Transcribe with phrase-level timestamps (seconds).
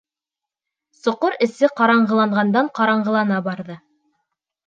[0.99, 3.79] Соҡор эсе ҡараңғыланғандан-ҡараңғылана барҙы.